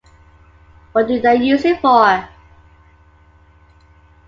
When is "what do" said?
0.93-1.21